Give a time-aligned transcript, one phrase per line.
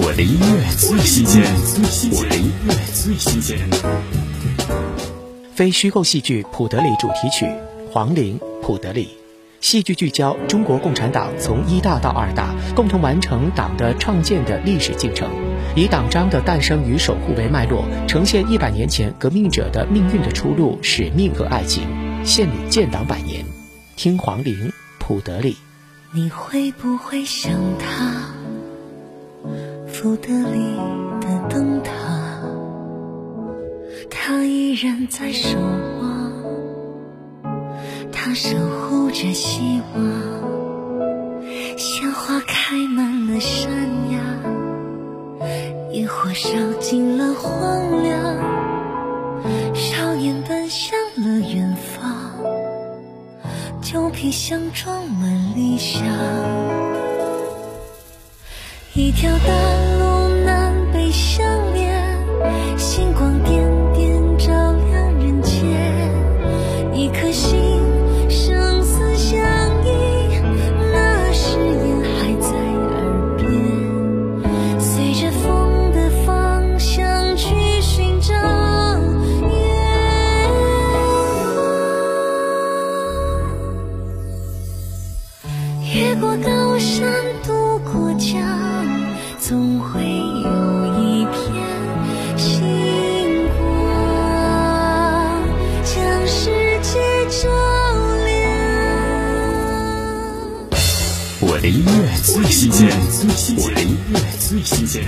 [0.00, 1.42] 我的音乐最新鲜，
[2.12, 3.58] 我的音乐最新鲜。
[5.52, 7.46] 非虚构戏剧《普德里》主题曲
[7.90, 9.06] 《黄陵·普德里》，
[9.60, 15.28] 戏剧聚焦中国共产党从一大到二大，共同完成党的创建的历史进程，
[15.74, 21.82] 以党章的诞生与守护为脉络，呈现一百年前革命者的命运的出路、使命和爱情，
[22.24, 23.44] 献礼建党百年。
[23.96, 24.54] 听《黄陵·
[25.00, 25.54] 普德里》。
[26.12, 28.37] 你会不会想他？
[30.00, 30.76] 福德里
[31.20, 31.90] 的灯塔，
[34.08, 36.32] 他依然在守望，
[38.12, 40.04] 他守护着希望。
[41.76, 43.72] 鲜花开满了山
[44.12, 44.20] 崖，
[45.90, 48.36] 野火烧尽了荒凉，
[49.74, 52.38] 少年奔向了远方，
[53.82, 56.06] 旧皮箱装满理想。
[58.94, 59.46] 一条大
[85.94, 87.10] 越过高山，
[87.44, 88.38] 渡过江。
[89.40, 90.50] 总会有
[91.00, 91.32] 一片
[92.36, 93.58] 星光
[95.82, 96.50] 将世
[96.82, 97.00] 界
[97.30, 97.48] 照
[98.26, 98.28] 亮。
[101.40, 101.90] 我的音乐
[102.22, 102.90] 最新鲜，
[103.56, 105.02] 我的音乐最新鲜。